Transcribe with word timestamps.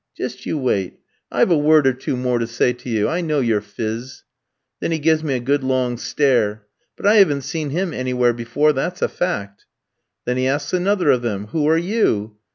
"'Just 0.17 0.47
you 0.47 0.57
wait; 0.57 0.97
I've 1.31 1.51
a 1.51 1.57
word 1.59 1.85
or 1.85 1.93
two 1.93 2.17
more 2.17 2.39
to 2.39 2.47
say 2.47 2.73
to 2.73 2.89
you. 2.89 3.07
I 3.07 3.21
know 3.21 3.39
your 3.39 3.61
phiz.' 3.61 4.23
"Then 4.79 4.91
he 4.91 4.97
gives 4.97 5.23
me 5.23 5.35
a 5.35 5.39
good 5.39 5.63
long 5.63 5.95
stare. 5.99 6.65
But 6.97 7.05
I 7.05 7.17
hadn't 7.17 7.43
seen 7.43 7.69
him 7.69 7.93
anywhere 7.93 8.33
before, 8.33 8.73
that's 8.73 9.03
a 9.03 9.07
fact. 9.07 9.65
"Then 10.25 10.37
he 10.37 10.47
asks 10.47 10.73
another 10.73 11.11
of 11.11 11.21
them, 11.21 11.49
'Who 11.51 11.67
are 11.67 11.77
you?' 11.77 12.35